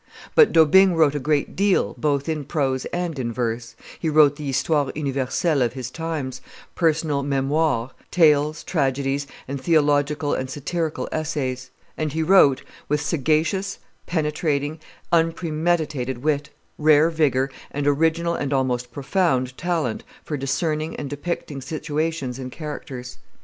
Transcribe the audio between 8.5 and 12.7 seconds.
tragedies, and theological and satirical essays; and he wrote